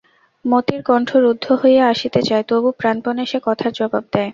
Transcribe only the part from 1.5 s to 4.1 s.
হইয়া আসিতে চায়, তবু প্রাণপণে সে কথার জবাব